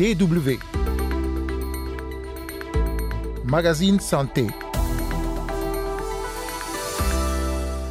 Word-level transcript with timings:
DW. 0.00 0.56
Magazine 3.44 4.00
Santé. 4.00 4.46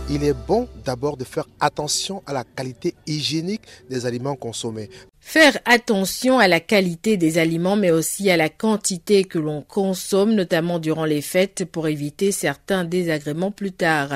Il 0.10 0.24
est 0.24 0.34
bon 0.34 0.68
d'abord 0.84 1.18
de 1.18 1.24
faire 1.24 1.46
attention 1.60 2.24
à 2.26 2.34
la 2.34 2.44
qualité 2.44 2.96
hygiénique 3.06 3.62
des 3.92 4.08
aliments 4.08 4.36
consommés. 4.36 4.90
Faire 5.30 5.60
attention 5.66 6.40
à 6.40 6.48
la 6.48 6.60
qualité 6.60 7.16
des 7.16 7.38
aliments, 7.38 7.76
mais 7.76 7.92
aussi 7.92 8.32
à 8.32 8.36
la 8.36 8.50
quantité 8.50 9.26
que 9.26 9.38
l'on 9.38 9.62
consomme, 9.62 10.34
notamment 10.34 10.80
durant 10.80 11.06
les 11.06 11.22
fêtes, 11.22 11.66
pour 11.72 11.88
éviter 11.88 12.32
certains 12.32 12.84
désagréments 12.84 13.52
plus 13.52 13.72
tard. 13.72 14.10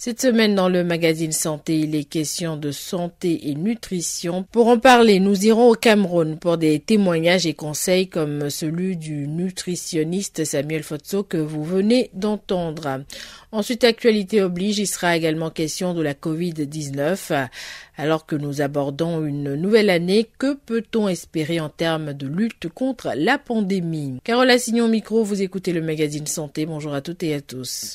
Cette 0.00 0.20
semaine, 0.20 0.54
dans 0.54 0.68
le 0.68 0.84
magazine 0.84 1.32
Santé, 1.32 1.80
il 1.80 1.96
est 1.96 2.04
question 2.04 2.56
de 2.56 2.70
santé 2.70 3.48
et 3.50 3.56
nutrition. 3.56 4.44
Pour 4.52 4.68
en 4.68 4.78
parler, 4.78 5.18
nous 5.18 5.44
irons 5.44 5.70
au 5.70 5.74
Cameroun 5.74 6.38
pour 6.38 6.56
des 6.56 6.78
témoignages 6.78 7.46
et 7.46 7.54
conseils 7.54 8.06
comme 8.06 8.48
celui 8.48 8.96
du 8.96 9.26
nutritionniste 9.26 10.44
Samuel 10.44 10.84
Fotso 10.84 11.24
que 11.24 11.36
vous 11.36 11.64
venez 11.64 12.10
d'entendre. 12.14 13.02
Ensuite, 13.50 13.82
actualité 13.82 14.40
oblige, 14.40 14.78
il 14.78 14.86
sera 14.86 15.16
également 15.16 15.50
question 15.50 15.94
de 15.94 16.02
la 16.02 16.14
Covid-19. 16.14 17.48
Alors 17.96 18.24
que 18.24 18.36
nous 18.36 18.62
abordons 18.62 19.24
une 19.24 19.56
nouvelle 19.56 19.90
année, 19.90 20.27
que 20.38 20.54
peut-on 20.54 21.08
espérer 21.08 21.60
en 21.60 21.68
termes 21.68 22.12
de 22.12 22.26
lutte 22.26 22.68
contre 22.68 23.12
la 23.16 23.38
pandémie? 23.38 24.18
Carole 24.24 24.50
Assignon 24.50 24.88
Micro, 24.88 25.24
vous 25.24 25.42
écoutez 25.42 25.72
le 25.72 25.80
magazine 25.82 26.26
Santé. 26.26 26.66
Bonjour 26.66 26.94
à 26.94 27.00
toutes 27.00 27.22
et 27.22 27.34
à 27.34 27.40
tous. 27.40 27.94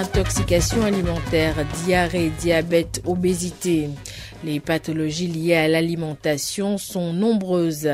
Intoxication 0.00 0.82
alimentaire, 0.82 1.54
diarrhée, 1.84 2.32
diabète, 2.40 3.02
obésité. 3.06 3.90
Les 4.44 4.58
pathologies 4.58 5.28
liées 5.28 5.54
à 5.54 5.68
l'alimentation 5.68 6.76
sont 6.76 7.12
nombreuses. 7.12 7.88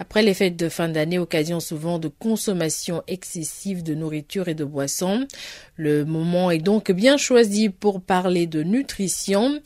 Après 0.00 0.22
les 0.22 0.34
fêtes 0.34 0.56
de 0.56 0.68
fin 0.68 0.88
d'année, 0.88 1.20
occasion 1.20 1.60
souvent 1.60 2.00
de 2.00 2.08
consommation 2.08 3.04
excessive 3.06 3.84
de 3.84 3.94
nourriture 3.94 4.48
et 4.48 4.54
de 4.54 4.64
boissons. 4.64 5.28
Le 5.76 6.04
moment 6.04 6.50
est 6.50 6.58
donc 6.58 6.90
bien 6.90 7.16
choisi 7.16 7.68
pour 7.68 8.00
parler 8.00 8.48
de 8.48 8.64
nutrition. 8.64 9.60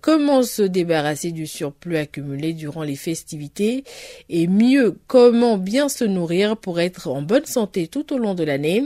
Comment 0.00 0.42
se 0.42 0.62
débarrasser 0.62 1.32
du 1.32 1.46
surplus 1.46 1.98
accumulé 1.98 2.54
durant 2.54 2.82
les 2.82 2.96
festivités? 2.96 3.84
Et 4.30 4.46
mieux, 4.46 4.98
comment 5.06 5.58
bien 5.58 5.90
se 5.90 6.04
nourrir 6.04 6.56
pour 6.56 6.80
être 6.80 7.08
en 7.08 7.20
bonne 7.20 7.44
santé 7.44 7.88
tout 7.88 8.10
au 8.14 8.18
long 8.18 8.34
de 8.34 8.44
l'année? 8.44 8.84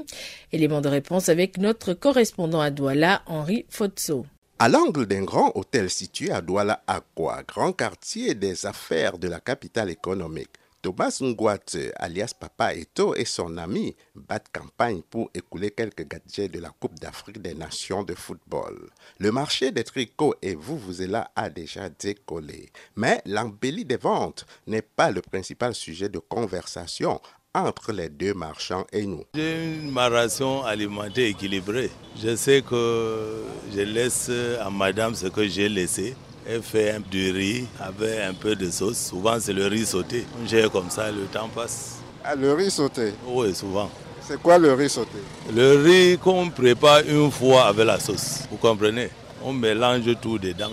Élément 0.53 0.81
de 0.81 0.89
réponse 0.89 1.29
avec 1.29 1.59
notre 1.59 1.95
correspondant 1.95 2.61
à 2.61 2.71
Douala, 2.71 3.23
Henri 3.27 3.67
Fotso. 3.69 4.27
À 4.61 4.69
l'angle 4.69 5.07
d'un 5.07 5.23
grand 5.23 5.53
hôtel 5.55 5.89
situé 5.89 6.33
à 6.33 6.41
Douala 6.41 6.83
Aqua, 6.89 7.45
grand 7.45 7.73
quartier 7.73 8.35
des 8.35 8.67
affaires 8.67 9.17
de 9.17 9.29
la 9.29 9.39
capitale 9.39 9.89
économique, 9.89 10.51
Thomas 10.83 11.19
Ngwate, 11.21 11.93
alias 11.95 12.35
Papa 12.39 12.75
Eto, 12.75 13.15
et 13.15 13.25
son 13.25 13.57
ami 13.57 13.95
battent 14.17 14.51
campagne 14.53 15.03
pour 15.11 15.31
écouler 15.33 15.71
quelques 15.71 16.09
gadgets 16.09 16.51
de 16.51 16.59
la 16.59 16.71
Coupe 16.71 16.99
d'Afrique 16.99 17.41
des 17.41 17.55
Nations 17.55 18.03
de 18.03 18.15
football. 18.15 18.91
Le 19.19 19.31
marché 19.31 19.71
des 19.71 19.85
tricots 19.85 20.35
et 20.43 20.57
vous 20.57 20.77
vous 20.77 21.03
êtes 21.03 21.11
là 21.11 21.31
a 21.37 21.51
déjà 21.51 21.89
décollé. 21.89 22.71
Mais 22.97 23.23
l'embellie 23.27 23.85
des 23.85 23.97
ventes 23.97 24.45
n'est 24.67 24.83
pas 24.83 25.13
le 25.13 25.21
principal 25.21 25.73
sujet 25.73 26.09
de 26.09 26.19
conversation 26.19 27.21
entre 27.67 27.93
les 27.93 28.09
deux 28.09 28.35
marchands 28.35 28.85
et 28.93 29.05
nous. 29.05 29.25
J'ai 29.35 29.77
une 29.83 29.97
ration 29.97 30.65
alimentaire 30.65 31.27
équilibrée. 31.27 31.91
Je 32.23 32.37
sais 32.37 32.63
que 32.63 33.43
je 33.75 33.81
laisse 33.81 34.31
à 34.61 34.71
madame 34.71 35.15
ce 35.15 35.27
que 35.27 35.47
j'ai 35.47 35.69
laissé. 35.69 36.15
Elle 36.47 36.63
fait 36.63 36.93
un, 36.93 37.01
du 37.01 37.31
riz 37.31 37.67
avec 37.79 38.21
un 38.21 38.33
peu 38.33 38.57
de 38.57 38.71
sauce. 38.71 38.97
Souvent, 38.99 39.39
c'est 39.39 39.53
le 39.53 39.67
riz 39.67 39.85
sauté. 39.85 40.25
J'ai 40.47 40.69
comme 40.71 40.89
ça, 40.89 41.11
le 41.11 41.25
temps 41.27 41.49
passe. 41.55 41.99
Ah, 42.25 42.35
le 42.35 42.53
riz 42.55 42.71
sauté 42.71 43.13
Oui, 43.27 43.55
souvent. 43.55 43.91
C'est 44.21 44.41
quoi 44.41 44.59
le 44.59 44.73
riz 44.73 44.89
sauté? 44.89 45.19
Le 45.55 45.83
riz 45.83 46.19
qu'on 46.19 46.49
prépare 46.51 47.01
une 47.07 47.31
fois 47.31 47.67
avec 47.67 47.87
la 47.87 47.99
sauce. 48.01 48.41
Vous 48.51 48.57
comprenez? 48.57 49.11
On 49.43 49.53
mélange 49.53 50.03
tout 50.21 50.39
dedans 50.39 50.73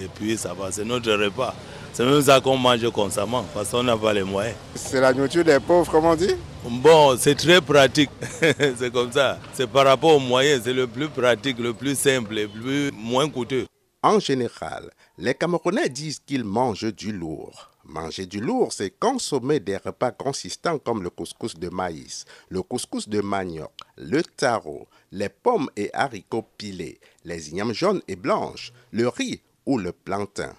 et 0.00 0.06
puis 0.06 0.36
ça 0.36 0.54
va. 0.54 0.70
C'est 0.70 0.84
notre 0.84 1.12
repas. 1.12 1.54
C'est 1.96 2.04
même 2.04 2.20
ça 2.20 2.42
qu'on 2.42 2.58
mange 2.58 2.90
constamment 2.90 3.42
parce 3.54 3.70
qu'on 3.70 3.82
n'a 3.82 3.96
pas 3.96 4.12
les 4.12 4.22
moyens. 4.22 4.54
C'est 4.74 5.00
la 5.00 5.14
nourriture 5.14 5.42
des 5.42 5.58
pauvres, 5.58 5.90
comme 5.90 6.04
on 6.04 6.14
dit? 6.14 6.34
Bon, 6.62 7.16
c'est 7.18 7.34
très 7.34 7.58
pratique. 7.62 8.10
c'est 8.76 8.92
comme 8.92 9.10
ça. 9.10 9.38
C'est 9.54 9.66
par 9.66 9.86
rapport 9.86 10.14
aux 10.16 10.20
moyens, 10.20 10.60
c'est 10.64 10.74
le 10.74 10.86
plus 10.86 11.08
pratique, 11.08 11.58
le 11.58 11.72
plus 11.72 11.98
simple, 11.98 12.34
le 12.34 12.48
plus 12.48 12.92
moins 12.92 13.30
coûteux. 13.30 13.64
En 14.02 14.20
général, 14.20 14.90
les 15.16 15.32
Camerounais 15.32 15.88
disent 15.88 16.18
qu'ils 16.18 16.44
mangent 16.44 16.94
du 16.94 17.12
lourd. 17.12 17.70
Manger 17.86 18.26
du 18.26 18.40
lourd, 18.40 18.74
c'est 18.74 18.90
consommer 18.90 19.58
des 19.58 19.78
repas 19.78 20.10
consistants 20.10 20.78
comme 20.78 21.02
le 21.02 21.08
couscous 21.08 21.54
de 21.54 21.70
maïs, 21.70 22.26
le 22.50 22.60
couscous 22.60 23.08
de 23.08 23.22
manioc, 23.22 23.72
le 23.96 24.22
taro, 24.22 24.86
les 25.12 25.30
pommes 25.30 25.70
et 25.78 25.88
haricots 25.94 26.44
pilés, 26.58 27.00
les 27.24 27.48
ignames 27.48 27.72
jaunes 27.72 28.02
et 28.06 28.16
blanches, 28.16 28.74
le 28.90 29.08
riz 29.08 29.40
ou 29.64 29.78
le 29.78 29.92
plantain. 29.92 30.52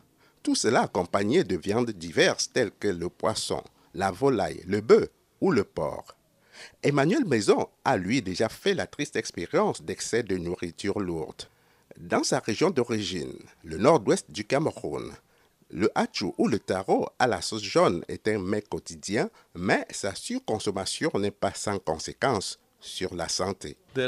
Tout 0.47 0.55
cela 0.55 0.83
accompagné 0.83 1.43
de 1.43 1.57
viandes 1.57 1.91
diverses 1.91 2.53
telles 2.53 2.71
que 2.71 2.87
le 2.87 3.09
poisson, 3.09 3.61
la 3.93 4.11
volaille, 4.11 4.63
le 4.65 4.79
bœuf 4.79 5.09
ou 5.41 5.51
le 5.51 5.65
porc. 5.65 6.15
Emmanuel 6.81 7.25
Maison 7.25 7.67
a 7.83 7.97
lui 7.97 8.21
déjà 8.21 8.47
fait 8.47 8.73
la 8.73 8.87
triste 8.87 9.17
expérience 9.17 9.81
d'excès 9.81 10.23
de 10.23 10.37
nourriture 10.37 11.01
lourde. 11.01 11.49
Dans 11.99 12.23
sa 12.23 12.39
région 12.39 12.69
d'origine, 12.69 13.37
le 13.65 13.77
nord-ouest 13.77 14.31
du 14.31 14.45
Cameroun, 14.45 15.11
le 15.69 15.91
hachou 15.95 16.33
ou 16.37 16.47
le 16.47 16.59
taro 16.59 17.09
à 17.19 17.27
la 17.27 17.41
sauce 17.41 17.61
jaune 17.61 18.05
est 18.07 18.29
un 18.29 18.39
mets 18.39 18.61
quotidien, 18.61 19.29
mais 19.53 19.85
sa 19.89 20.15
surconsommation 20.15 21.11
n'est 21.15 21.29
pas 21.29 21.53
sans 21.53 21.77
conséquences 21.77 22.57
sur 22.79 23.15
la 23.15 23.27
santé. 23.27 23.77
Il 23.97 24.05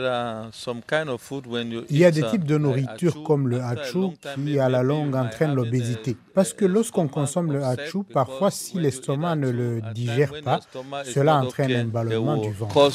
y 1.97 2.05
a 2.05 2.11
des 2.11 2.23
types 2.23 2.43
de 2.43 2.57
uh, 2.57 2.59
nourriture 2.59 3.23
comme 3.23 3.47
le 3.47 3.61
hachou 3.61 4.13
qui, 4.35 4.59
à 4.59 4.69
la 4.69 4.83
longue, 4.83 5.15
entraînent 5.15 5.55
l'obésité. 5.55 6.15
Parce 6.35 6.53
que 6.53 6.65
lorsqu'on 6.65 7.07
consomme 7.07 7.51
le 7.51 7.63
hachou, 7.63 8.03
parfois, 8.03 8.51
si 8.51 8.79
l'estomac 8.79 9.35
ne 9.35 9.49
le 9.49 9.81
digère 9.93 10.33
pas, 10.43 10.59
cela 11.05 11.37
entraîne 11.37 11.71
un 11.71 11.85
ballonnement 11.85 12.37
du 12.37 12.51
ventre. 12.51 12.91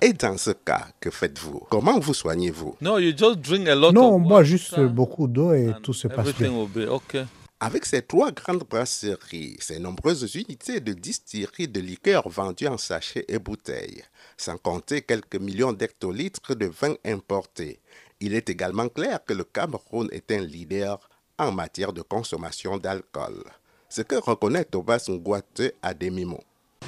Et 0.00 0.12
dans 0.14 0.38
ce 0.38 0.50
cas, 0.50 0.86
que 1.00 1.10
faites-vous? 1.10 1.64
Comment 1.68 1.98
vous 1.98 2.14
soignez-vous? 2.14 2.76
Non, 2.80 4.14
on 4.14 4.20
boit 4.20 4.44
juste 4.44 4.80
beaucoup 4.80 5.28
d'eau 5.28 5.52
et 5.52 5.74
tout 5.82 5.92
se 5.92 6.08
passe 6.08 6.34
bien. 6.34 6.50
Avec 7.58 7.86
ces 7.86 8.02
trois 8.02 8.32
grandes 8.32 8.64
brasseries, 8.64 9.56
ces 9.60 9.78
nombreuses 9.78 10.34
unités 10.34 10.78
de 10.78 10.92
distillerie 10.92 11.68
de 11.68 11.80
liqueurs 11.80 12.28
vendues 12.28 12.66
en 12.66 12.76
sachets 12.76 13.24
et 13.28 13.38
bouteilles, 13.38 14.04
sans 14.36 14.58
compter 14.58 15.00
quelques 15.00 15.36
millions 15.36 15.72
d'hectolitres 15.72 16.54
de 16.54 16.66
vin 16.66 16.94
importés, 17.02 17.80
il 18.20 18.34
est 18.34 18.50
également 18.50 18.90
clair 18.90 19.24
que 19.24 19.32
le 19.32 19.44
Cameroun 19.44 20.08
est 20.12 20.30
un 20.32 20.40
leader 20.40 21.08
en 21.38 21.50
matière 21.50 21.94
de 21.94 22.02
consommation 22.02 22.76
d'alcool. 22.76 23.42
Ce 23.88 24.02
que 24.02 24.16
reconnaît 24.16 24.66
Thomas 24.66 25.06
Ngwate 25.08 25.74
à 25.80 25.94
demi-mot. 25.94 26.44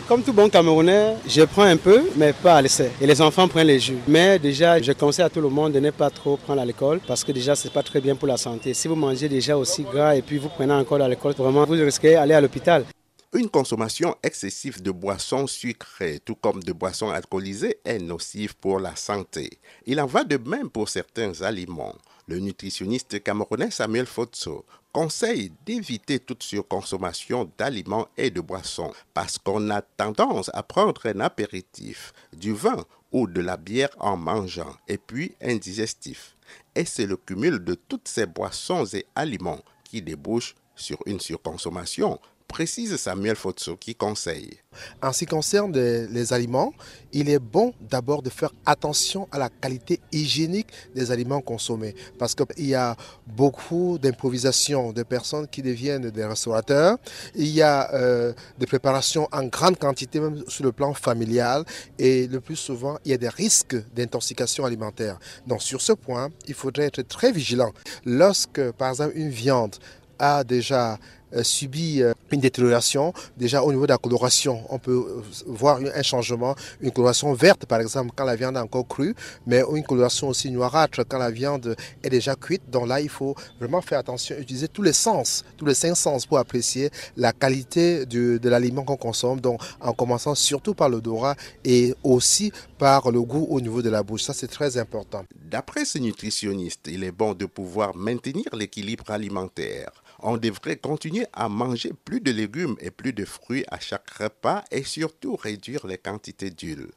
Comme 0.08 0.22
tout 0.22 0.32
bon 0.32 0.48
Camerounais, 0.48 1.16
je 1.26 1.42
prends 1.42 1.64
un 1.64 1.76
peu, 1.76 2.08
mais 2.16 2.32
pas 2.32 2.56
à 2.56 2.62
l'essai. 2.62 2.90
Et 2.98 3.06
les 3.06 3.20
enfants 3.20 3.46
prennent 3.46 3.66
les 3.66 3.78
jus. 3.78 3.98
Mais 4.08 4.38
déjà, 4.38 4.80
je 4.80 4.92
conseille 4.92 5.26
à 5.26 5.28
tout 5.28 5.42
le 5.42 5.50
monde 5.50 5.72
de 5.74 5.80
ne 5.80 5.90
pas 5.90 6.08
trop 6.08 6.38
prendre 6.38 6.60
l'alcool 6.64 6.98
parce 7.06 7.22
que 7.22 7.30
déjà, 7.30 7.54
c'est 7.54 7.70
pas 7.70 7.82
très 7.82 8.00
bien 8.00 8.16
pour 8.16 8.26
la 8.26 8.38
santé. 8.38 8.72
Si 8.72 8.88
vous 8.88 8.94
mangez 8.94 9.28
déjà 9.28 9.54
aussi 9.58 9.82
gras 9.82 10.16
et 10.16 10.22
puis 10.22 10.38
vous 10.38 10.48
prenez 10.48 10.72
encore 10.72 10.96
l'alcool, 10.96 11.34
vraiment, 11.36 11.66
vous 11.66 11.74
risquez 11.74 12.14
d'aller 12.14 12.32
à 12.32 12.40
l'hôpital. 12.40 12.86
Une 13.34 13.50
consommation 13.50 14.16
excessive 14.22 14.80
de 14.82 14.90
boissons 14.90 15.46
sucrées, 15.46 16.20
tout 16.24 16.36
comme 16.36 16.62
de 16.62 16.72
boissons 16.72 17.10
alcoolisées, 17.10 17.78
est 17.84 17.98
nocive 17.98 18.56
pour 18.56 18.80
la 18.80 18.96
santé. 18.96 19.58
Il 19.84 20.00
en 20.00 20.06
va 20.06 20.24
de 20.24 20.38
même 20.38 20.70
pour 20.70 20.88
certains 20.88 21.42
aliments. 21.42 21.94
Le 22.28 22.40
nutritionniste 22.40 23.22
camerounais 23.22 23.70
Samuel 23.70 24.04
Fotso 24.04 24.66
conseille 24.92 25.50
d'éviter 25.64 26.18
toute 26.18 26.42
surconsommation 26.42 27.50
d'aliments 27.56 28.06
et 28.18 28.30
de 28.30 28.42
boissons 28.42 28.92
parce 29.14 29.38
qu'on 29.38 29.70
a 29.70 29.80
tendance 29.80 30.50
à 30.52 30.62
prendre 30.62 31.06
un 31.06 31.20
apéritif, 31.20 32.12
du 32.34 32.52
vin 32.52 32.84
ou 33.12 33.26
de 33.26 33.40
la 33.40 33.56
bière 33.56 33.88
en 33.98 34.18
mangeant 34.18 34.76
et 34.88 34.98
puis 34.98 35.36
indigestif. 35.40 36.36
Et 36.74 36.84
c'est 36.84 37.06
le 37.06 37.16
cumul 37.16 37.64
de 37.64 37.72
toutes 37.72 38.08
ces 38.08 38.26
boissons 38.26 38.84
et 38.92 39.06
aliments 39.14 39.64
qui 39.82 40.02
débouche 40.02 40.54
sur 40.76 40.98
une 41.06 41.20
surconsommation 41.20 42.20
précise 42.48 42.96
Samuel 42.96 43.36
Fotso 43.36 43.76
qui 43.76 43.94
conseille. 43.94 44.58
En 45.02 45.12
ce 45.12 45.20
qui 45.20 45.26
concerne 45.26 45.72
les 45.72 46.32
aliments, 46.32 46.72
il 47.12 47.28
est 47.28 47.38
bon 47.38 47.74
d'abord 47.80 48.22
de 48.22 48.30
faire 48.30 48.52
attention 48.66 49.28
à 49.30 49.38
la 49.38 49.48
qualité 49.48 50.00
hygiénique 50.12 50.68
des 50.94 51.10
aliments 51.10 51.40
consommés 51.40 51.94
parce 52.18 52.34
qu'il 52.34 52.66
y 52.66 52.74
a 52.74 52.96
beaucoup 53.26 53.98
d'improvisation 53.98 54.92
de 54.92 55.02
personnes 55.02 55.46
qui 55.46 55.62
deviennent 55.62 56.10
des 56.10 56.24
restaurateurs. 56.24 56.96
Il 57.34 57.48
y 57.48 57.62
a 57.62 57.92
euh, 57.94 58.32
des 58.58 58.66
préparations 58.66 59.28
en 59.30 59.44
grande 59.44 59.78
quantité 59.78 60.18
même 60.18 60.42
sur 60.48 60.64
le 60.64 60.72
plan 60.72 60.94
familial 60.94 61.64
et 61.98 62.26
le 62.26 62.40
plus 62.40 62.56
souvent 62.56 62.98
il 63.04 63.10
y 63.10 63.14
a 63.14 63.18
des 63.18 63.28
risques 63.28 63.76
d'intoxication 63.94 64.64
alimentaire. 64.64 65.18
Donc 65.46 65.62
sur 65.62 65.80
ce 65.80 65.92
point, 65.92 66.30
il 66.46 66.54
faudrait 66.54 66.86
être 66.86 67.02
très 67.02 67.30
vigilant. 67.30 67.72
Lorsque 68.04 68.70
par 68.72 68.90
exemple 68.90 69.12
une 69.16 69.30
viande 69.30 69.76
a 70.18 70.44
déjà 70.44 70.98
euh, 71.34 71.42
subi 71.42 72.02
euh, 72.02 72.14
une 72.30 72.40
détérioration. 72.40 73.12
Déjà 73.36 73.62
au 73.62 73.72
niveau 73.72 73.86
de 73.86 73.92
la 73.92 73.98
coloration, 73.98 74.62
on 74.70 74.78
peut 74.78 74.92
euh, 74.92 75.22
voir 75.46 75.78
un 75.78 76.02
changement, 76.02 76.54
une 76.80 76.90
coloration 76.90 77.32
verte 77.34 77.66
par 77.66 77.80
exemple 77.80 78.12
quand 78.14 78.24
la 78.24 78.36
viande 78.36 78.56
est 78.56 78.60
encore 78.60 78.86
crue, 78.86 79.14
mais 79.46 79.62
une 79.74 79.84
coloration 79.84 80.28
aussi 80.28 80.50
noirâtre 80.50 81.02
quand 81.06 81.18
la 81.18 81.30
viande 81.30 81.76
est 82.02 82.10
déjà 82.10 82.34
cuite. 82.34 82.62
Donc 82.70 82.88
là, 82.88 83.00
il 83.00 83.08
faut 83.08 83.34
vraiment 83.58 83.80
faire 83.80 83.98
attention, 83.98 84.36
utiliser 84.38 84.68
tous 84.68 84.82
les 84.82 84.92
sens, 84.92 85.44
tous 85.56 85.66
les 85.66 85.74
cinq 85.74 85.94
sens 85.94 86.26
pour 86.26 86.38
apprécier 86.38 86.90
la 87.16 87.32
qualité 87.32 88.06
de, 88.06 88.38
de 88.38 88.48
l'aliment 88.48 88.84
qu'on 88.84 88.96
consomme. 88.96 89.40
Donc 89.40 89.60
en 89.80 89.92
commençant 89.92 90.34
surtout 90.34 90.74
par 90.74 90.88
l'odorat 90.88 91.34
et 91.64 91.94
aussi 92.02 92.52
par 92.78 93.10
le 93.10 93.20
goût 93.22 93.46
au 93.50 93.60
niveau 93.60 93.82
de 93.82 93.90
la 93.90 94.02
bouche. 94.02 94.22
Ça, 94.22 94.32
c'est 94.32 94.48
très 94.48 94.78
important. 94.78 95.24
D'après 95.34 95.84
ce 95.84 95.98
nutritionniste, 95.98 96.88
il 96.90 97.04
est 97.04 97.12
bon 97.12 97.34
de 97.34 97.46
pouvoir 97.46 97.96
maintenir 97.96 98.46
l'équilibre 98.54 99.10
alimentaire 99.10 99.90
on 100.20 100.36
devrait 100.36 100.76
continuer 100.76 101.26
à 101.32 101.48
manger 101.48 101.92
plus 102.04 102.20
de 102.20 102.30
légumes 102.30 102.76
et 102.80 102.90
plus 102.90 103.12
de 103.12 103.24
fruits 103.24 103.64
à 103.68 103.78
chaque 103.78 104.10
repas 104.10 104.64
et 104.70 104.82
surtout 104.82 105.36
réduire 105.36 105.86
les 105.86 105.98
quantités 105.98 106.50
d'huile. 106.50 106.88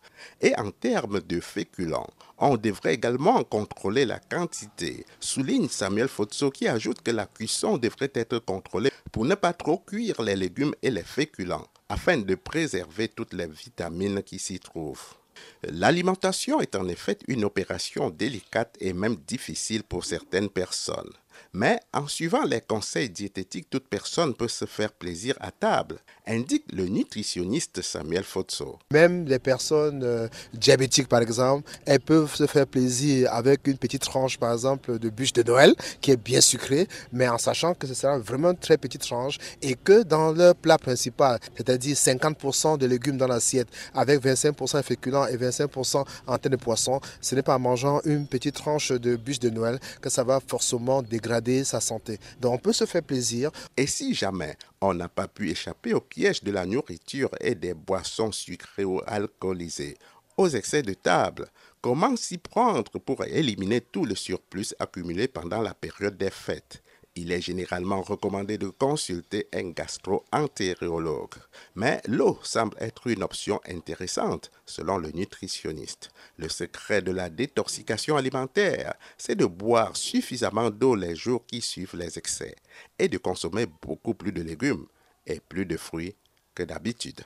Et 0.42 0.56
en 0.58 0.72
termes 0.72 1.20
de 1.22 1.40
féculents, 1.40 2.10
on 2.38 2.58
devrait 2.58 2.96
également 2.96 3.44
contrôler 3.44 4.06
la 4.06 4.20
quantité, 4.20 5.06
souligne 5.20 5.70
Samuel 5.70 6.08
Fotso 6.08 6.50
qui 6.50 6.68
ajoute 6.68 7.02
que 7.02 7.12
la 7.12 7.28
cuisson 7.28 7.78
devrait 7.78 8.12
être 8.16 8.40
contrôlée 8.40 8.92
pour 9.12 9.26
ne 9.26 9.36
pas 9.36 9.54
trop 9.54 9.78
cuire 9.78 10.22
les 10.22 10.36
légumes 10.36 10.74
et 10.82 10.92
les 10.92 11.04
féculents 11.04 11.68
afin 11.90 12.18
de 12.18 12.36
préserver 12.36 13.10
toutes 13.10 13.34
les 13.34 13.48
vitamines 13.48 14.24
qui 14.24 14.40
s'y 14.40 14.60
trouvent. 14.60 15.16
L'alimentation 15.64 16.62
est 16.62 16.76
en 16.76 16.88
effet 16.88 17.18
une 17.28 17.46
opération 17.46 18.10
délicate 18.10 18.76
et 18.80 18.94
même 18.94 19.16
difficile 19.16 19.84
pour 19.84 20.06
certaines 20.06 20.50
personnes. 20.50 21.12
Mais 21.54 21.80
en 21.94 22.08
suivant 22.08 22.44
les 22.44 22.62
conseils 22.62 23.10
diététiques, 23.10 23.70
toute 23.70 23.88
personne 23.88 24.34
peut 24.34 24.48
se 24.48 24.66
faire 24.66 24.92
plaisir 24.94 25.36
à 25.42 25.52
table, 25.52 25.98
indique 26.26 26.64
le 26.72 26.86
nutritionniste 26.86 27.82
Samuel 27.82 28.24
Fotso. 28.24 28.80
Même 28.92 29.26
les 29.26 29.40
personnes 29.40 30.02
euh, 30.04 30.28
diabétiques, 30.54 31.10
par 31.10 31.22
exemple, 31.22 31.70
elles 31.86 32.00
peuvent 32.00 32.34
se 32.34 32.48
faire 32.48 32.68
plaisir 32.68 33.34
avec 33.34 33.68
une 33.68 33.78
petite 33.78 34.04
tranche, 34.04 34.38
par 34.38 34.54
exemple, 34.54 34.98
de 34.98 35.10
bûche 35.10 35.34
de 35.34 35.44
Noël, 35.44 35.76
qui 36.00 36.12
est 36.12 36.18
bien 36.18 36.40
sucrée, 36.40 36.88
mais 37.12 37.28
en 37.28 37.38
sachant 37.38 37.74
que 37.74 37.88
ce 37.88 37.94
sera 37.94 38.18
vraiment 38.18 38.52
une 38.52 38.58
très 38.58 38.78
petite 38.78 39.02
tranche 39.02 39.38
et 39.62 39.76
que 39.76 40.04
dans 40.04 40.32
le 40.32 40.54
plat 40.54 40.78
principal, 40.78 41.40
c'est-à-dire 41.58 41.96
50% 41.96 42.78
de 42.78 42.86
légumes 42.86 43.18
dans 43.18 43.28
l'assiette, 43.28 43.68
avec 43.94 44.24
25% 44.24 44.78
de 44.78 44.82
féculents 44.84 45.28
et 45.28 45.36
25% 45.36 46.06
en 46.28 46.38
termes 46.38 46.56
de 46.56 46.62
poisson, 46.62 47.02
ce 47.20 47.36
n'est 47.36 47.42
pas 47.42 47.56
en 47.56 47.60
mangeant 47.60 48.00
une 48.06 48.26
petite 48.26 48.56
tranche 48.56 48.92
de 48.92 49.16
bûche 49.18 49.40
de 49.40 49.50
Noël 49.50 49.80
que 50.02 50.10
ça 50.10 50.24
va 50.24 50.40
forcément 50.46 51.02
dégrader 51.02 51.31
sa 51.64 51.80
santé. 51.80 52.20
Donc 52.40 52.54
on 52.54 52.58
peut 52.58 52.74
se 52.74 52.86
faire 52.86 53.04
plaisir. 53.04 53.52
Et 53.78 53.88
si 53.88 54.14
jamais 54.14 54.58
on 54.82 54.94
n'a 54.94 55.08
pas 55.08 55.28
pu 55.28 55.50
échapper 55.50 55.94
au 55.94 56.02
piège 56.02 56.44
de 56.44 56.52
la 56.52 56.66
nourriture 56.66 57.30
et 57.40 57.56
des 57.56 57.74
boissons 57.74 58.32
sucrées 58.32 58.86
ou 58.86 59.02
alcoolisées, 59.06 59.98
aux 60.38 60.50
excès 60.50 60.82
de 60.82 60.94
table, 60.94 61.48
comment 61.82 62.16
s'y 62.16 62.38
prendre 62.38 63.00
pour 63.00 63.24
éliminer 63.24 63.82
tout 63.82 64.06
le 64.06 64.16
surplus 64.16 64.74
accumulé 64.80 65.28
pendant 65.28 65.62
la 65.62 65.74
période 65.74 66.18
des 66.18 66.32
fêtes? 66.32 66.82
Il 67.16 67.32
est 67.32 67.42
généralement 67.42 68.02
recommandé 68.02 68.58
de 68.58 68.70
consulter 68.70 69.48
un 69.54 69.70
gastro-entérologue. 69.72 71.36
Mais 71.76 72.02
l'eau 72.08 72.40
semble 72.42 72.78
être 72.80 73.08
une 73.08 73.24
option 73.24 73.60
intéressante, 73.68 74.50
selon 74.66 74.98
le 74.98 75.12
nutritionniste. 75.12 76.10
Le 76.38 76.48
secret 76.48 77.02
de 77.02 77.12
la 77.12 77.30
détoxication 77.30 78.16
alimentaire, 78.16 78.94
c'est 79.18 79.36
de 79.36 79.46
boire 79.46 79.96
suffisamment 79.98 80.70
d'eau 80.70 80.96
les 80.96 81.16
jours 81.16 81.46
qui 81.46 81.62
suivent 81.62 81.98
les 81.98 82.18
excès 82.18 82.56
et 82.98 83.10
de 83.10 83.18
consommer 83.18 83.66
beaucoup 83.82 84.14
plus 84.14 84.32
de 84.32 84.42
légumes 84.42 84.88
et 85.28 85.40
plus 85.40 85.66
de 85.66 85.78
fruits 85.78 86.16
que 86.56 86.64
d'habitude. 86.64 87.22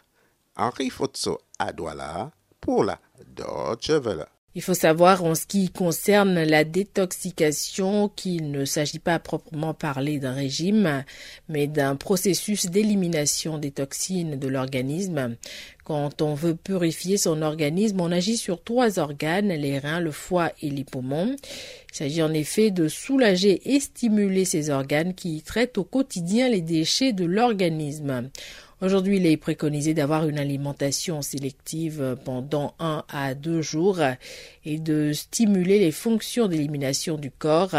Henri 0.55 0.89
Fotso 0.89 1.39
à 1.59 1.71
pour 2.59 2.83
la 2.83 2.99
Deutsche 3.27 3.89
Welle. 3.89 4.25
Il 4.55 4.61
faut 4.61 4.73
savoir 4.73 5.25
en 5.25 5.35
ce 5.35 5.45
qui 5.45 5.69
concerne 5.69 6.41
la 6.41 6.63
détoxication 6.63 8.07
qu'il 8.07 8.51
ne 8.51 8.63
s'agit 8.63 8.99
pas 8.99 9.15
à 9.15 9.19
proprement 9.19 9.73
parler 9.73 10.17
d'un 10.17 10.31
régime, 10.31 11.03
mais 11.49 11.67
d'un 11.67 11.97
processus 11.97 12.67
d'élimination 12.67 13.57
des 13.57 13.71
toxines 13.71 14.39
de 14.39 14.47
l'organisme. 14.47 15.35
Quand 15.85 16.23
on 16.23 16.33
veut 16.33 16.55
purifier 16.55 17.15
son 17.17 17.43
organisme, 17.43 18.01
on 18.01 18.11
agit 18.11 18.37
sur 18.37 18.63
trois 18.63 18.97
organes, 18.97 19.49
les 19.49 19.77
reins, 19.77 19.99
le 19.99 20.09
foie 20.09 20.51
et 20.63 20.71
les 20.71 20.83
poumons. 20.83 21.35
Il 21.91 21.95
s'agit 21.95 22.23
en 22.23 22.33
effet 22.33 22.71
de 22.71 22.87
soulager 22.87 23.61
et 23.75 23.79
stimuler 23.79 24.45
ces 24.45 24.71
organes 24.71 25.13
qui 25.13 25.43
traitent 25.43 25.77
au 25.77 25.83
quotidien 25.83 26.49
les 26.49 26.61
déchets 26.61 27.13
de 27.13 27.25
l'organisme. 27.25 28.31
Aujourd'hui, 28.81 29.17
il 29.17 29.25
est 29.25 29.37
préconisé 29.37 29.93
d'avoir 29.93 30.27
une 30.27 30.37
alimentation 30.37 31.21
sélective 31.21 32.17
pendant 32.25 32.75
un 32.77 33.05
à 33.07 33.33
deux 33.33 33.61
jours 33.61 34.01
et 34.65 34.79
de 34.79 35.13
stimuler 35.13 35.79
les 35.79 35.93
fonctions 35.93 36.47
d'élimination 36.47 37.15
du 37.15 37.31
corps. 37.31 37.73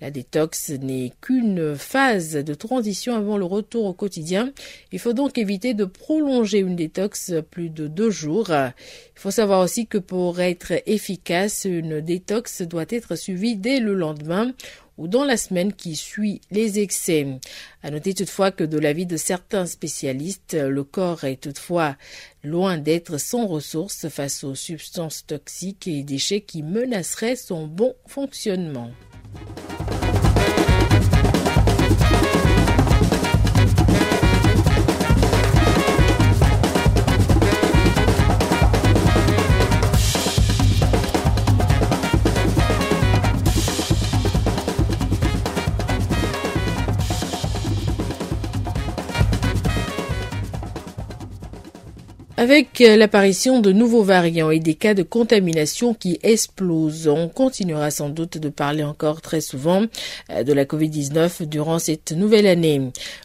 La 0.00 0.10
détox 0.10 0.70
n'est 0.70 1.12
qu'une 1.20 1.76
phase 1.76 2.32
de 2.32 2.54
transition 2.54 3.14
avant 3.14 3.36
le 3.36 3.44
retour 3.44 3.84
au 3.84 3.92
quotidien. 3.92 4.50
Il 4.92 4.98
faut 4.98 5.12
donc 5.12 5.36
éviter 5.36 5.74
de 5.74 5.84
prolonger 5.84 6.60
une 6.60 6.74
détox 6.74 7.23
plus 7.50 7.70
de 7.70 7.86
deux 7.86 8.10
jours. 8.10 8.50
Il 8.50 8.72
faut 9.20 9.30
savoir 9.30 9.60
aussi 9.60 9.86
que 9.86 9.98
pour 9.98 10.40
être 10.40 10.72
efficace, 10.86 11.64
une 11.64 12.00
détox 12.00 12.62
doit 12.62 12.86
être 12.88 13.16
suivie 13.16 13.56
dès 13.56 13.80
le 13.80 13.94
lendemain 13.94 14.52
ou 14.96 15.08
dans 15.08 15.24
la 15.24 15.36
semaine 15.36 15.72
qui 15.72 15.96
suit 15.96 16.40
les 16.50 16.78
excès. 16.78 17.26
À 17.82 17.90
noter 17.90 18.14
toutefois 18.14 18.50
que 18.50 18.64
de 18.64 18.78
l'avis 18.78 19.06
de 19.06 19.16
certains 19.16 19.66
spécialistes, 19.66 20.54
le 20.54 20.84
corps 20.84 21.24
est 21.24 21.42
toutefois 21.42 21.96
loin 22.42 22.78
d'être 22.78 23.18
sans 23.18 23.46
ressources 23.46 24.08
face 24.08 24.44
aux 24.44 24.54
substances 24.54 25.26
toxiques 25.26 25.88
et 25.88 26.02
déchets 26.02 26.42
qui 26.42 26.62
menaceraient 26.62 27.36
son 27.36 27.66
bon 27.66 27.94
fonctionnement. 28.06 28.90
Avec 52.44 52.82
euh, 52.82 52.96
l'apparition 52.98 53.60
de 53.60 53.72
nouveaux 53.72 54.02
variants 54.02 54.50
et 54.50 54.60
des 54.60 54.74
cas 54.74 54.92
de 54.92 55.02
contamination 55.02 55.94
qui 55.94 56.18
explosent, 56.22 57.08
on 57.08 57.30
continuera 57.30 57.90
sans 57.90 58.10
doute 58.10 58.36
de 58.36 58.50
parler 58.50 58.84
encore 58.84 59.22
très 59.22 59.40
souvent 59.40 59.86
euh, 60.28 60.42
de 60.42 60.52
la 60.52 60.66
Covid-19 60.66 61.46
durant 61.46 61.78
cette 61.78 62.12
nouvelle 62.12 62.46
année. 62.46 62.82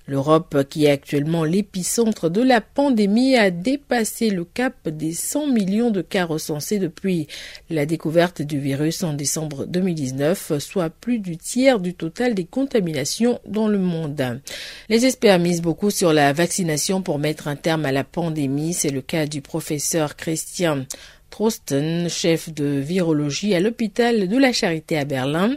L'Europe, 0.07 0.63
qui 0.69 0.85
est 0.85 0.91
actuellement 0.91 1.43
l'épicentre 1.43 2.29
de 2.29 2.41
la 2.41 2.61
pandémie, 2.61 3.35
a 3.35 3.51
dépassé 3.51 4.29
le 4.29 4.45
cap 4.45 4.87
des 4.87 5.11
100 5.11 5.47
millions 5.47 5.91
de 5.91 6.01
cas 6.01 6.23
recensés 6.23 6.79
depuis 6.79 7.27
la 7.69 7.85
découverte 7.85 8.41
du 8.41 8.57
virus 8.57 9.03
en 9.03 9.11
décembre 9.11 9.65
2019, 9.65 10.59
soit 10.59 10.89
plus 10.89 11.19
du 11.19 11.35
tiers 11.35 11.81
du 11.81 11.93
total 11.93 12.35
des 12.35 12.45
contaminations 12.45 13.41
dans 13.45 13.67
le 13.67 13.79
monde. 13.79 14.39
Les 14.87 15.05
experts 15.05 15.39
misent 15.39 15.61
beaucoup 15.61 15.91
sur 15.91 16.13
la 16.13 16.31
vaccination 16.31 17.01
pour 17.01 17.19
mettre 17.19 17.49
un 17.49 17.57
terme 17.57 17.83
à 17.83 17.91
la 17.91 18.05
pandémie. 18.05 18.73
C'est 18.73 18.91
le 18.91 19.01
cas 19.09 19.25
du 19.25 19.41
professeur 19.41 20.15
Christian 20.15 20.85
Trosten, 21.31 22.07
chef 22.09 22.53
de 22.53 22.65
virologie 22.79 23.55
à 23.55 23.59
l'hôpital 23.59 24.27
de 24.27 24.37
la 24.37 24.53
Charité 24.53 24.99
à 24.99 25.05
Berlin. 25.05 25.55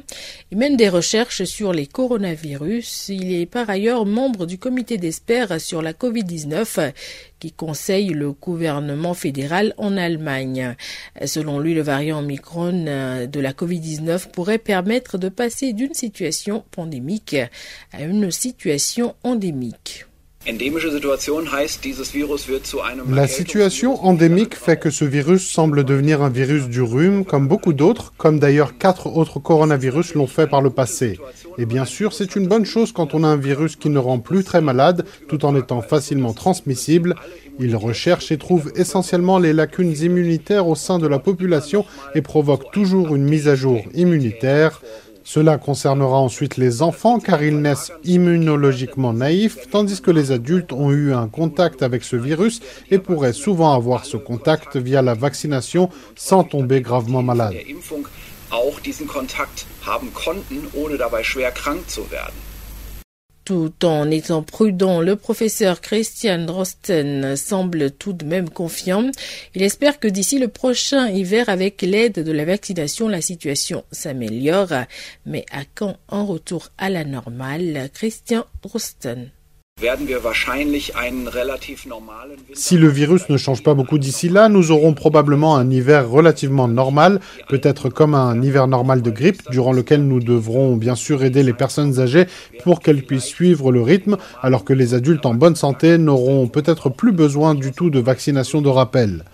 Il 0.51 0.57
mène 0.57 0.79
des 0.79 0.89
recherches 0.89 1.45
sur 1.45 1.75
les 1.75 1.87
coronavirus. 1.87 3.11
Il 3.11 3.31
est 3.31 3.45
par 3.45 3.69
ailleurs 3.69 4.07
membre 4.07 4.47
du 4.47 4.57
comité 4.57 4.97
d'experts 4.97 5.61
sur 5.61 5.83
la 5.83 5.93
Covid-19 5.93 6.93
qui 7.41 7.53
conseille 7.53 8.09
le 8.09 8.33
gouvernement 8.33 9.13
fédéral 9.13 9.75
en 9.77 9.99
Allemagne. 9.99 10.75
Selon 11.27 11.59
lui, 11.59 11.75
le 11.75 11.83
variant 11.83 12.21
Omicron 12.21 12.73
de 13.27 13.41
la 13.41 13.53
Covid-19 13.53 14.31
pourrait 14.31 14.57
permettre 14.57 15.19
de 15.19 15.29
passer 15.29 15.75
d'une 15.75 15.95
situation 15.95 16.65
pandémique 16.71 17.37
à 17.93 18.03
une 18.03 18.31
situation 18.31 19.15
endémique. 19.25 20.07
La 23.09 23.29
situation 23.29 24.05
endémique 24.05 24.57
fait 24.57 24.77
que 24.77 24.91
ce 24.91 25.05
virus 25.05 25.49
semble 25.49 25.85
devenir 25.85 26.21
un 26.21 26.31
virus 26.31 26.67
du 26.67 26.83
rhume, 26.83 27.25
comme 27.25 27.47
beaucoup 27.47 27.73
d'autres, 27.73 28.13
comme 28.17 28.41
d'ailleurs 28.41 28.77
quatre 28.77 29.07
autres 29.07 29.39
coronavirus 29.39 30.15
l'ont 30.15 30.27
fait 30.27 30.49
par 30.49 30.61
le 30.61 30.71
passé. 30.71 31.21
Et 31.59 31.65
bien 31.65 31.85
sûr, 31.85 32.13
c'est 32.13 32.35
une 32.35 32.49
bonne 32.49 32.65
chose 32.65 32.91
quand 32.91 33.15
on 33.15 33.23
a 33.23 33.29
un 33.29 33.37
virus 33.37 33.77
qui 33.77 33.89
ne 33.89 34.01
rend 34.01 34.19
plus 34.19 34.43
très 34.43 34.61
malade, 34.61 35.07
tout 35.29 35.45
en 35.45 35.55
étant 35.55 35.81
facilement 35.81 36.33
transmissible. 36.33 37.15
Il 37.61 37.77
recherche 37.77 38.33
et 38.33 38.39
trouve 38.39 38.73
essentiellement 38.75 39.39
les 39.39 39.53
lacunes 39.53 39.95
immunitaires 39.97 40.67
au 40.67 40.75
sein 40.75 40.99
de 40.99 41.07
la 41.07 41.21
population 41.21 41.85
et 42.17 42.23
provoque 42.23 42.73
toujours 42.73 43.15
une 43.15 43.25
mise 43.25 43.47
à 43.47 43.55
jour 43.55 43.81
immunitaire. 43.95 44.83
Cela 45.25 45.59
concernera 45.59 46.19
ensuite 46.19 46.57
les 46.57 46.83
enfants 46.83 47.19
car 47.21 47.43
ils 47.43 47.61
naissent 47.61 47.93
immunologiquement 48.05 49.13
naïfs, 49.13 49.69
tandis 49.71 50.01
que 50.01 50.11
les 50.11 50.33
adultes 50.33 50.73
ont 50.73 50.91
eu 50.91 51.13
un 51.13 51.29
contact 51.29 51.83
avec 51.83 52.05
ce 52.05 52.17
virus 52.17 52.61
et 52.91 52.99
pourraient 52.99 53.33
souvent 53.33 53.73
avoir 53.75 54.05
ce 54.05 54.17
contact 54.17 54.77
via 54.77 55.03
la 55.03 55.15
vaccination 55.15 55.89
sans 56.17 56.45
tomber 56.45 56.81
gravement 56.81 57.23
malade. 57.23 57.55
Tout 63.45 63.85
en 63.85 64.09
étant 64.09 64.45
prudent, 64.45 65.01
le 65.01 65.17
professeur 65.17 65.81
Christian 65.81 66.45
Drosten 66.45 67.35
semble 67.35 67.91
tout 67.91 68.13
de 68.13 68.25
même 68.25 68.49
confiant. 68.49 69.11
Il 69.57 69.63
espère 69.63 69.99
que 69.99 70.07
d'ici 70.07 70.39
le 70.39 70.47
prochain 70.47 71.09
hiver, 71.09 71.49
avec 71.49 71.83
l'aide 71.83 72.23
de 72.23 72.33
la 72.33 72.45
vaccination, 72.45 73.09
la 73.09 73.21
situation 73.21 73.85
s'améliore. 73.91 74.73
Mais 75.27 75.45
à 75.51 75.65
quand 75.75 75.97
un 76.09 76.23
retour 76.23 76.69
à 76.79 76.89
la 76.89 77.05
normale 77.05 77.91
Christian 77.93 78.45
Drosten? 78.63 79.33
Si 82.55 82.79
le 82.79 82.89
virus 82.89 83.29
ne 83.29 83.37
change 83.37 83.65
pas 83.65 83.75
beaucoup 83.75 83.99
d'ici 83.99 84.29
là, 84.29 84.49
nous 84.49 84.71
aurons 84.71 84.95
probablement 84.95 85.57
un 85.57 85.69
hiver 85.71 86.09
relativement 86.09 86.69
normal, 86.69 87.21
peut-être 87.49 87.89
comme 87.89 88.15
un 88.15 88.41
hiver 88.41 88.69
normal 88.69 89.03
de 89.03 89.11
grippe, 89.11 89.43
durant 89.51 89.73
lequel 89.73 90.07
nous 90.07 90.21
devrons 90.21 90.77
bien 90.77 90.95
sûr 90.95 91.25
aider 91.25 91.43
les 91.43 91.53
personnes 91.53 91.99
âgées 91.99 92.27
pour 92.63 92.79
qu'elles 92.79 93.03
puissent 93.03 93.25
suivre 93.25 93.73
le 93.73 93.83
rythme, 93.83 94.19
alors 94.41 94.65
que 94.65 94.73
les 94.73 94.95
adultes 94.95 95.27
en 95.27 95.35
bonne 95.35 95.57
santé 95.57 95.99
n'auront 95.99 96.47
peut-être 96.47 96.89
plus 96.89 97.13
besoin 97.13 97.57
du 97.57 97.73
tout 97.73 97.91
de 97.91 97.99
vaccination 97.99 98.63
de 98.63 98.69
rappel. 98.69 99.25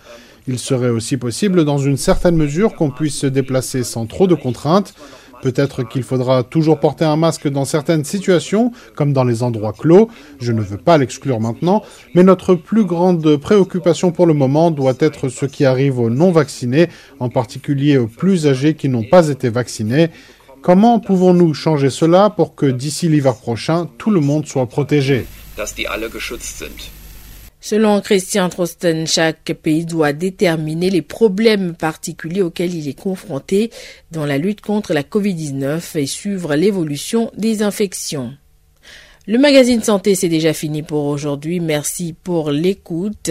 Il 0.47 0.57
serait 0.57 0.89
aussi 0.89 1.17
possible, 1.17 1.63
dans 1.63 1.77
une 1.77 1.97
certaine 1.97 2.35
mesure, 2.35 2.73
qu'on 2.73 2.89
puisse 2.89 3.19
se 3.19 3.27
déplacer 3.27 3.83
sans 3.83 4.07
trop 4.07 4.25
de 4.25 4.33
contraintes, 4.33 4.95
Peut-être 5.41 5.83
qu'il 5.83 6.03
faudra 6.03 6.43
toujours 6.43 6.79
porter 6.79 7.05
un 7.05 7.15
masque 7.15 7.47
dans 7.47 7.65
certaines 7.65 8.03
situations, 8.03 8.71
comme 8.95 9.13
dans 9.13 9.23
les 9.23 9.41
endroits 9.43 9.73
clos, 9.73 10.09
je 10.41 10.51
ne 10.51 10.61
veux 10.61 10.77
pas 10.77 10.97
l'exclure 10.97 11.39
maintenant, 11.39 11.83
mais 12.13 12.23
notre 12.23 12.55
plus 12.55 12.83
grande 12.83 13.37
préoccupation 13.37 14.11
pour 14.11 14.25
le 14.25 14.33
moment 14.33 14.71
doit 14.71 14.95
être 14.99 15.29
ce 15.29 15.45
qui 15.45 15.65
arrive 15.65 15.99
aux 15.99 16.09
non-vaccinés, 16.09 16.89
en 17.19 17.29
particulier 17.29 17.97
aux 17.97 18.07
plus 18.07 18.47
âgés 18.47 18.73
qui 18.73 18.89
n'ont 18.89 19.03
pas 19.03 19.29
été 19.29 19.49
vaccinés. 19.49 20.09
Comment 20.61 20.99
pouvons-nous 20.99 21.53
changer 21.53 21.89
cela 21.89 22.29
pour 22.29 22.55
que 22.55 22.65
d'ici 22.65 23.07
l'hiver 23.07 23.35
prochain, 23.35 23.87
tout 23.97 24.11
le 24.11 24.19
monde 24.19 24.45
soit 24.45 24.67
protégé? 24.67 25.25
Selon 27.61 27.99
Christian 27.99 28.47
Trosten, 28.47 29.05
chaque 29.05 29.53
pays 29.61 29.85
doit 29.85 30.13
déterminer 30.13 30.89
les 30.89 31.01
problèmes 31.01 31.75
particuliers 31.75 32.41
auxquels 32.41 32.73
il 32.73 32.87
est 32.87 32.99
confronté 32.99 33.69
dans 34.11 34.25
la 34.25 34.37
lutte 34.37 34.61
contre 34.61 34.93
la 34.93 35.03
COVID-19 35.03 35.97
et 35.97 36.05
suivre 36.05 36.55
l'évolution 36.55 37.31
des 37.35 37.61
infections. 37.61 38.33
Le 39.29 39.37
magazine 39.37 39.83
santé, 39.83 40.15
c'est 40.15 40.27
déjà 40.27 40.53
fini 40.53 40.81
pour 40.81 41.05
aujourd'hui. 41.05 41.59
Merci 41.59 42.15
pour 42.23 42.49
l'écoute. 42.49 43.29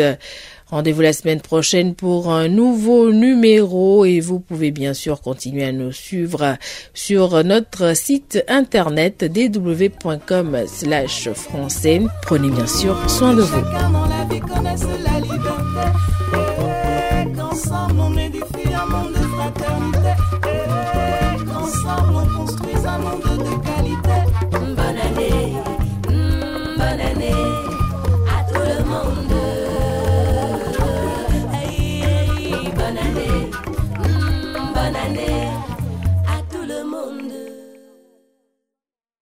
Rendez-vous 0.68 1.00
la 1.00 1.12
semaine 1.12 1.40
prochaine 1.40 1.96
pour 1.96 2.30
un 2.30 2.46
nouveau 2.46 3.10
numéro 3.10 4.04
et 4.04 4.20
vous 4.20 4.38
pouvez 4.38 4.70
bien 4.70 4.94
sûr 4.94 5.20
continuer 5.20 5.64
à 5.64 5.72
nous 5.72 5.90
suivre 5.90 6.56
sur 6.94 7.42
notre 7.42 7.96
site 7.96 8.44
internet 8.46 9.28
www.com 9.28 10.58
slash 10.68 11.30
français. 11.32 12.02
Prenez 12.22 12.50
bien 12.50 12.68
sûr 12.68 12.96
soin 13.10 13.34
de 13.34 13.42
vous. 13.42 13.64